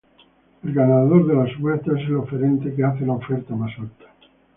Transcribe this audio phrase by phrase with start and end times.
[0.63, 4.05] El ganador de la subasta es el oferente que hace la oferta más alta.